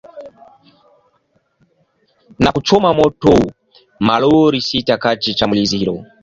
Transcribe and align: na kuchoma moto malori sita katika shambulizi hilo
na 2.43 2.51
kuchoma 2.51 2.93
moto 2.93 3.39
malori 3.99 4.61
sita 4.61 4.97
katika 4.97 5.37
shambulizi 5.37 5.77
hilo 5.77 6.05